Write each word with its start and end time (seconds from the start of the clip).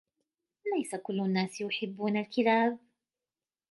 ليس 0.77 0.95
كل 0.95 1.19
الناس 1.19 1.61
يحبون 1.61 2.17
الكلاب. 2.17 2.79